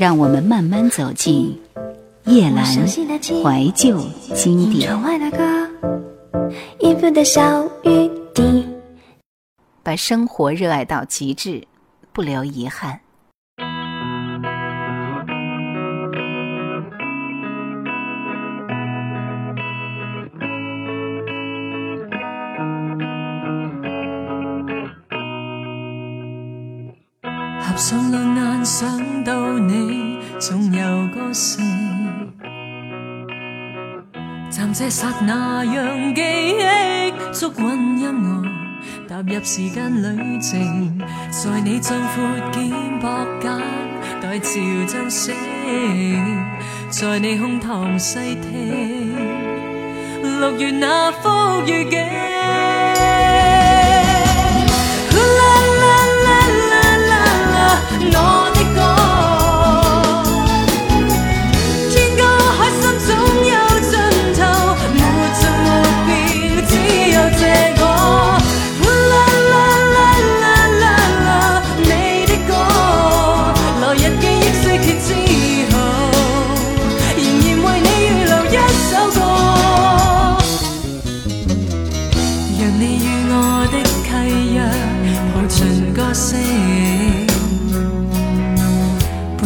[0.00, 1.60] 让我们慢慢走进
[2.24, 4.00] 叶阑怀旧
[4.34, 4.90] 经典，
[9.82, 11.62] 把生活热爱到极致，
[12.14, 12.98] 不留遗憾。
[35.00, 36.60] 刹那，让记忆
[37.32, 40.98] 捉韵音乐，踏入时间旅程，
[41.30, 43.50] 在你壮阔肩膊间，
[44.20, 45.34] 待潮骤醒，
[46.90, 49.16] 在你胸膛细听，
[50.38, 51.30] 六月那幅
[51.66, 52.29] 雨景。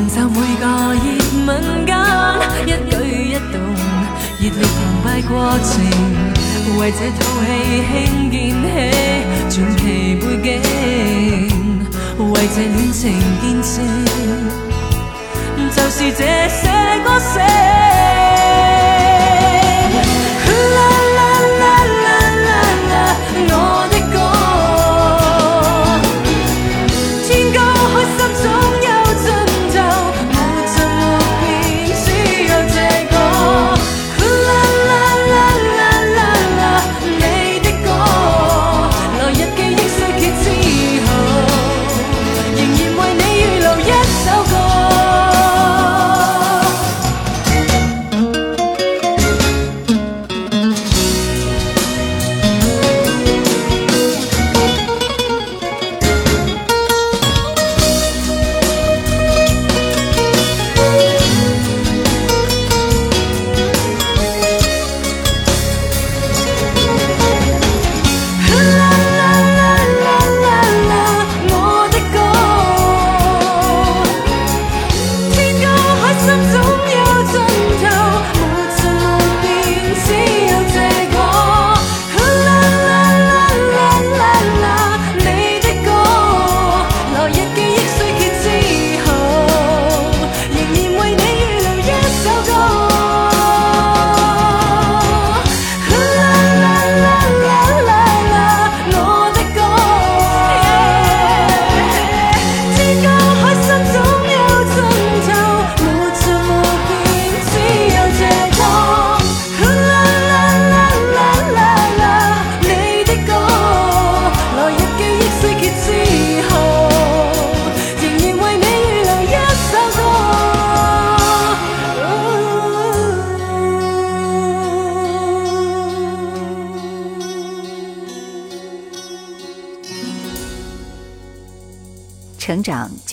[0.00, 1.04] 营造每个热
[1.46, 1.50] 吻
[1.84, 1.92] 间，
[2.64, 2.96] 一举
[3.28, 3.60] 一动
[4.38, 5.70] 热烈澎湃过程，
[6.78, 7.46] 为这套戏
[7.92, 7.92] 兴
[8.30, 8.64] 建起
[9.50, 9.82] 传奇
[10.14, 10.24] 背
[10.62, 10.66] 景，
[12.16, 12.98] 为这恋情
[13.42, 13.76] 见证，
[15.70, 16.62] 就是这些
[17.04, 17.89] 歌声。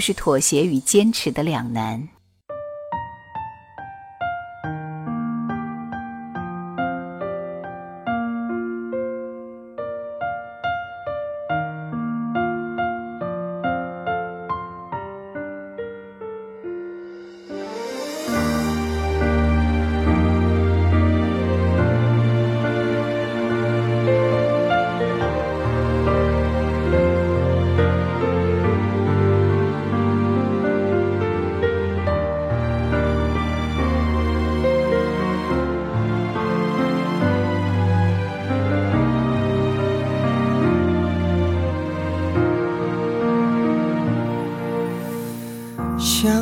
[0.00, 2.08] 就是妥协与坚持的两难。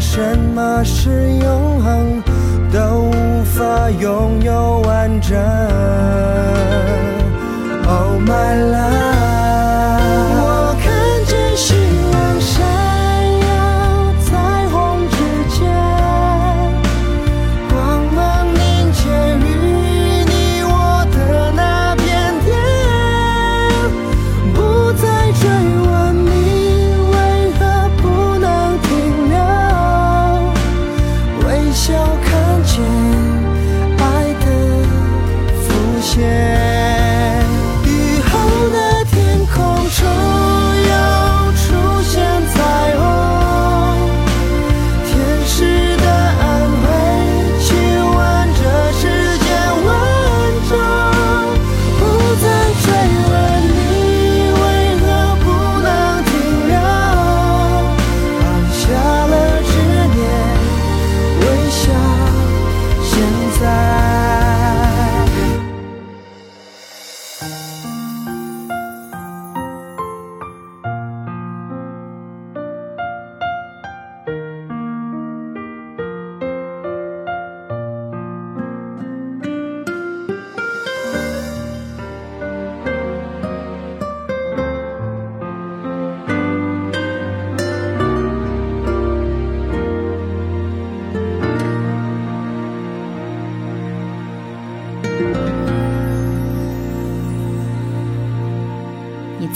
[0.00, 2.22] 什么是永恒，
[2.72, 5.36] 都无法拥有完整。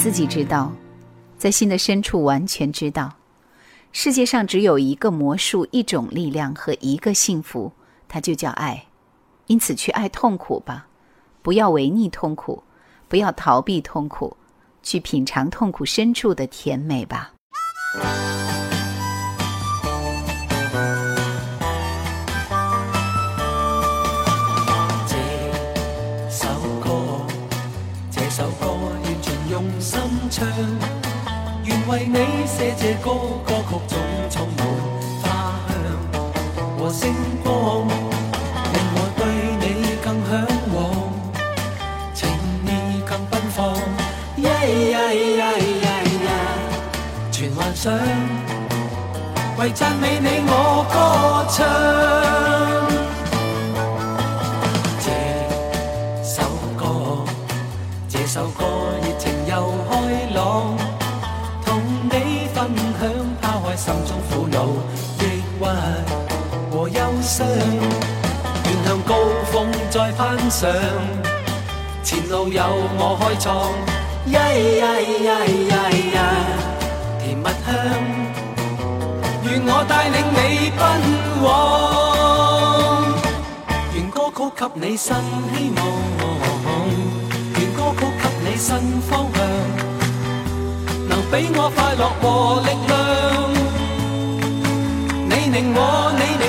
[0.03, 0.73] 自己知道，
[1.37, 3.13] 在心的深处完全知道，
[3.93, 7.71] 世界上只有一个魔术、一种力量和一个幸福，
[8.09, 8.87] 它就叫爱。
[9.47, 10.87] 因此，去爱痛苦吧，
[11.43, 12.63] 不要违逆痛苦，
[13.09, 14.39] 不要逃避痛苦，
[14.83, 17.35] 去品尝痛苦深处的甜美吧。
[29.79, 30.01] 心
[30.31, 30.49] 唱
[31.65, 33.13] 愿为你写这歌，
[33.45, 33.95] 歌曲中
[34.31, 34.67] 充满
[35.23, 35.29] 花
[35.69, 35.73] 香
[36.79, 37.15] 和星
[37.45, 39.21] 光，令我对
[39.61, 39.65] 你
[40.03, 40.31] 更向
[40.75, 40.79] 往，
[42.15, 42.19] 情
[42.67, 42.69] 意
[43.07, 43.59] 更奔放。
[47.33, 47.91] 全幻想，
[49.59, 52.90] 为赞美你我歌唱。
[63.91, 64.57] 心中苦恼、
[65.19, 65.63] 抑郁
[66.71, 69.17] 和忧伤，愿向高
[69.51, 70.71] 峰再攀上，
[72.05, 72.63] 前路有
[72.97, 73.73] 我开创。
[74.27, 75.29] 呀呀呀
[75.67, 76.19] 呀呀，
[77.19, 77.75] 甜蜜香，
[79.43, 80.39] 愿我带领你
[80.79, 80.81] 奔
[81.43, 81.49] 往，
[83.93, 85.83] 愿歌曲给你新希望，
[87.59, 88.69] 愿歌曲给你新
[89.01, 89.39] 方向，
[91.09, 93.50] 能俾我快乐和力量。
[95.53, 96.40] 令我，你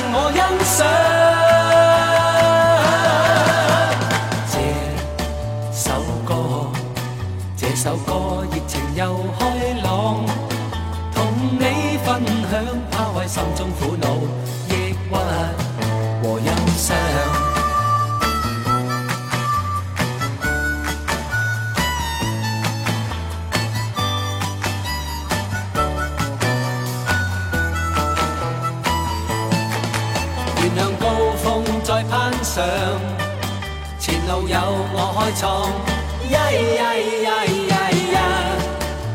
[34.47, 34.55] 由
[34.93, 35.41] 我开创，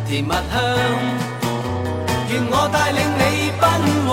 [0.08, 0.34] 甜蜜香，
[2.30, 3.22] 愿我带领你
[3.60, 3.62] 奔
[4.06, 4.10] 往，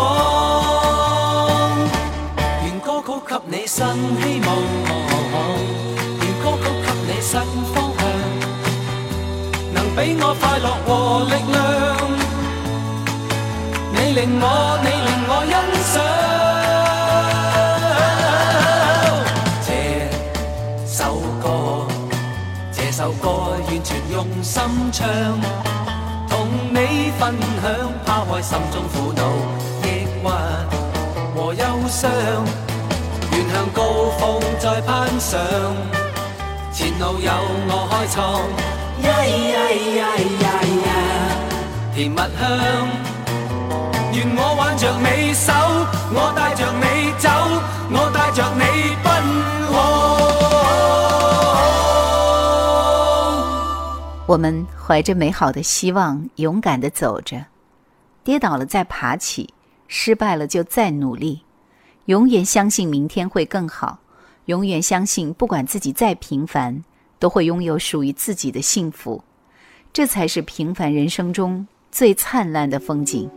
[2.63, 4.47] 愿歌曲给你新希望，
[6.19, 7.31] 愿歌曲给你新
[7.73, 8.01] 方向，
[9.73, 10.89] 能俾我快乐和
[11.25, 11.55] 力量。
[13.93, 14.45] 你令我，
[14.83, 15.53] 你令我欣
[15.93, 15.95] 赏
[24.11, 25.07] 用心唱，
[26.29, 27.71] 同你分享，
[28.05, 29.21] 抛开心中苦恼、
[29.83, 29.85] 抑
[30.21, 30.25] 郁
[31.35, 32.11] 和忧伤，
[33.31, 33.81] 愿向高
[34.19, 35.39] 峰再攀上，
[36.71, 37.31] 前路有
[37.67, 38.17] 我开创，
[39.03, 39.55] 呀呀
[39.97, 40.01] 呀
[40.41, 40.43] 呀
[40.85, 40.87] 呀，
[41.95, 42.43] 甜蜜香。
[44.15, 45.51] 愿我挽着你手，
[46.13, 46.85] 我带着你
[47.17, 47.27] 走，
[47.89, 48.63] 我带着你
[54.33, 57.45] 我们怀着美好的希望，勇敢的走着，
[58.23, 59.53] 跌倒了再爬起，
[59.87, 61.43] 失败了就再努力，
[62.05, 63.99] 永远相信明天会更好，
[64.45, 66.83] 永远相信不管自己再平凡，
[67.19, 69.23] 都会拥有属于自己的幸福，
[69.93, 73.29] 这才是平凡人生中最灿烂的风景。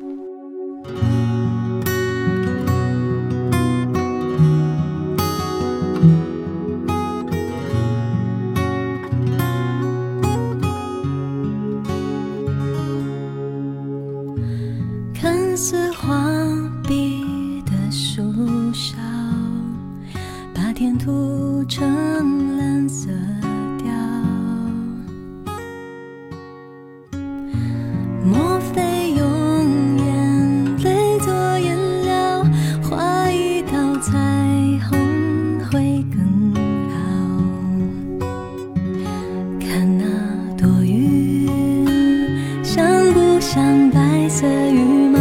[43.48, 45.18] 像白色羽毛，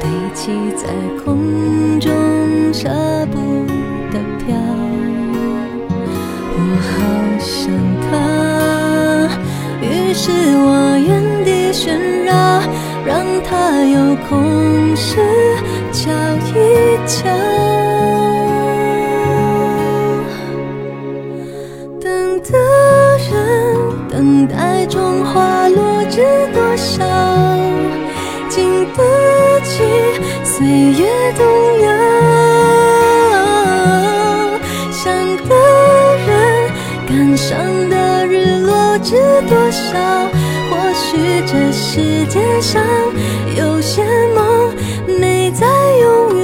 [0.00, 0.86] 堆积在
[1.22, 2.10] 空中，
[2.72, 2.88] 舍
[3.30, 3.36] 不
[4.10, 4.56] 得飘。
[6.54, 6.90] 我好
[7.38, 7.70] 想
[8.08, 8.10] 他，
[9.82, 12.32] 于是我原地旋绕，
[13.04, 15.20] 让他有空时
[15.92, 16.10] 瞧
[16.54, 17.71] 一瞧。
[31.36, 31.40] 动
[31.82, 31.86] 摇。
[34.90, 35.02] 想
[35.48, 35.52] 的
[36.26, 36.30] 人，
[37.08, 37.50] 感伤
[37.90, 38.32] 的日
[38.66, 39.10] 落知
[39.48, 39.80] 多少？
[40.70, 41.00] 或许
[41.46, 42.82] 这世界上
[43.56, 44.02] 有些
[44.34, 44.74] 梦，
[45.20, 45.66] 没在
[46.00, 46.42] 永远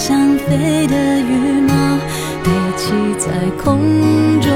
[0.00, 1.74] 我想飞的羽毛，
[2.42, 2.84] 堆积
[3.18, 3.28] 在
[3.62, 4.50] 空中，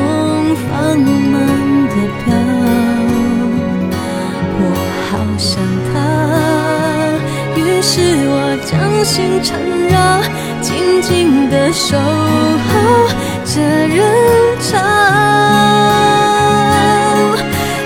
[0.56, 1.36] 放慢
[1.86, 2.32] 的飘。
[4.56, 4.62] 我
[5.04, 5.60] 好想
[5.92, 5.92] 它，
[7.60, 7.92] 于是
[8.26, 9.60] 我将心缠
[9.90, 9.94] 绕，
[10.62, 11.12] 静静
[11.50, 12.72] 的守候
[13.44, 14.00] 这人
[14.62, 14.80] 潮。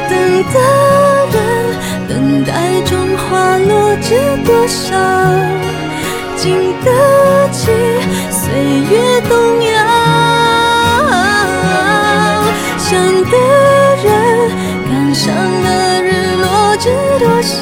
[0.08, 0.12] 等
[0.52, 0.56] 的
[1.34, 1.36] 人，
[2.08, 4.14] 等待中花落知
[4.46, 4.94] 多少？
[6.40, 7.66] 经得起
[8.30, 8.54] 岁
[8.90, 9.68] 月动摇。
[12.78, 12.88] 想
[13.24, 13.36] 的
[14.04, 14.06] 人，
[14.88, 15.26] 感伤
[15.64, 15.66] 的
[16.00, 16.06] 日
[16.40, 16.46] 落
[16.78, 16.84] 知
[17.18, 17.56] 多少？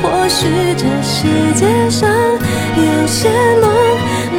[0.00, 1.16] 或许这世
[1.54, 2.08] 界上
[2.76, 3.28] 有些
[3.60, 3.66] 梦，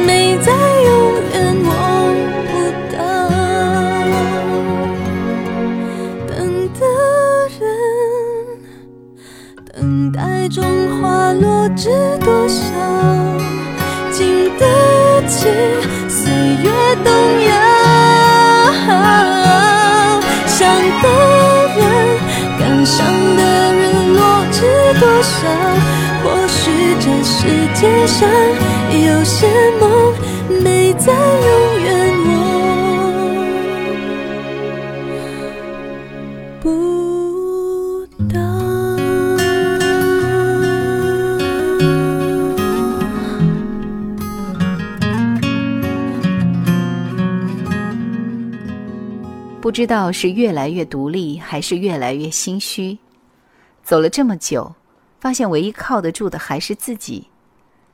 [0.06, 0.50] 美在
[0.82, 0.88] 永
[1.34, 1.68] 远握
[2.48, 2.50] 不
[2.96, 2.98] 到。
[6.26, 6.28] 等
[6.72, 6.80] 的
[7.60, 7.60] 人。
[9.72, 10.64] 等待中
[11.00, 11.90] 花落知
[12.24, 12.64] 多少？
[15.42, 15.46] 是
[16.06, 16.30] 岁
[16.62, 16.68] 月
[17.02, 17.10] 动
[17.48, 17.50] 摇。
[20.46, 20.58] 想
[21.00, 21.04] 的
[21.76, 21.80] 人，
[22.58, 22.98] 感伤
[23.36, 23.40] 的
[23.72, 24.20] 人落
[24.52, 24.58] 知
[25.00, 25.38] 多少？
[26.22, 26.60] 或许
[27.00, 27.38] 这世
[27.74, 28.28] 界上
[28.92, 29.48] 有些
[29.80, 29.82] 梦，
[30.62, 31.88] 没在永远
[49.70, 52.98] 不知道是越来越独立，还是越来越心虚。
[53.84, 54.74] 走了这么久，
[55.20, 57.28] 发现唯一靠得住的还是自己。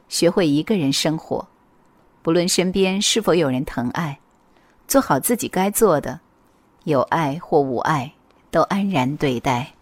[0.08, 1.46] 学会一个人生活，
[2.22, 4.18] 不论身边是否有人疼爱，
[4.88, 6.18] 做好自己该做的，
[6.84, 8.10] 有爱或无爱，
[8.50, 9.75] 都安然对待。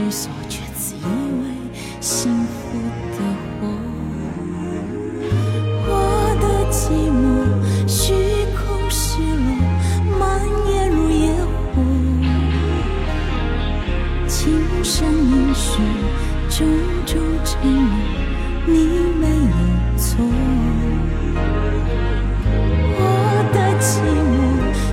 [0.00, 1.44] 惑与虚索，却自以为
[2.00, 2.78] 幸福
[3.12, 3.18] 的
[3.60, 3.68] 活。
[5.86, 5.92] 我
[6.40, 6.80] 的寂
[7.10, 7.22] 寞
[7.86, 8.14] 虚
[8.56, 8.58] 空
[8.90, 9.48] 失落，
[10.18, 10.20] 蔓
[10.72, 11.22] 延如野
[11.74, 11.76] 火，
[14.26, 14.34] 轻
[14.82, 15.68] 声应许，
[16.48, 16.66] 种
[17.04, 17.78] 种承诺。
[18.66, 18.72] 你
[19.20, 19.56] 没有
[19.98, 20.08] 错，
[22.96, 22.98] 我
[23.52, 23.88] 的寂
[24.30, 24.32] 寞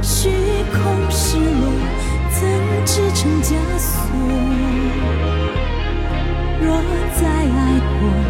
[0.01, 0.29] 虚
[0.73, 0.75] 空
[1.09, 1.63] 失落，
[2.31, 2.39] 怎
[2.85, 3.95] 支撑枷锁？
[6.67, 6.75] 若
[7.15, 8.26] 再爱过，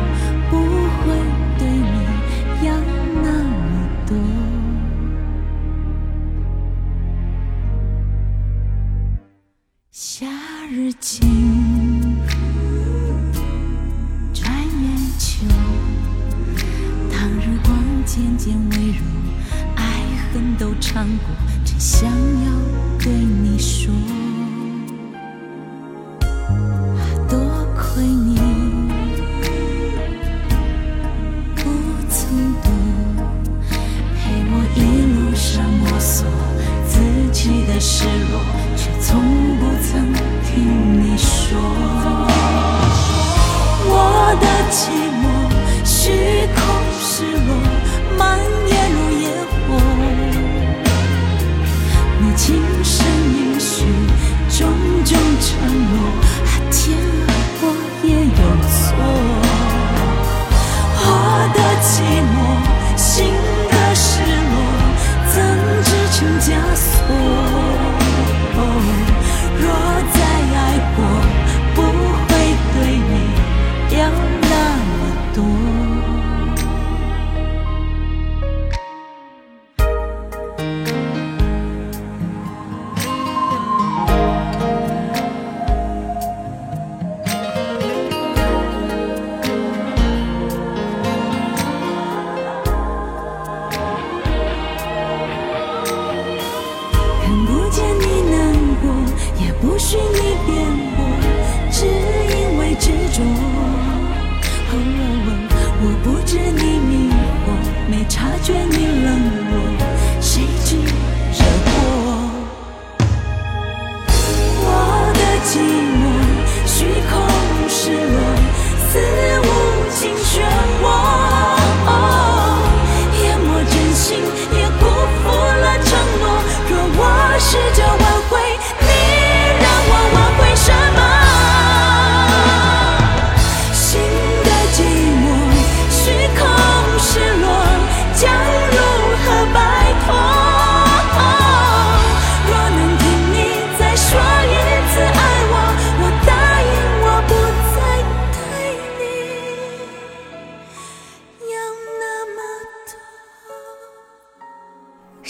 [118.97, 119.26] see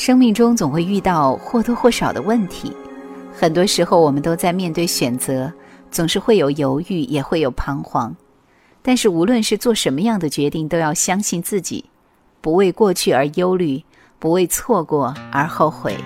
[0.08, 2.72] 生命中总会遇到或多或少的问题，
[3.34, 5.52] 很多时候我们都在面对选择，
[5.92, 8.16] 总是会有犹豫，也会有彷徨。
[8.82, 11.84] 但是无论是做什么样的决定，都要相信自己，
[12.40, 13.84] 不为过去而忧虑，
[14.18, 15.98] 不为错过而后悔。